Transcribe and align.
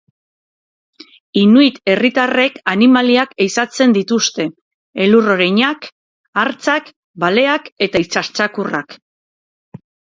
Inuit 1.41 1.77
herritarrek 1.93 2.57
animaliak 2.73 3.37
ehizatzen 3.45 3.95
dituzte: 3.99 4.49
elur-oreinak, 5.07 5.89
hartzak, 6.45 6.93
baleak 7.27 7.73
eta 7.91 8.07
itsas 8.09 8.29
txakurrak. 8.37 9.03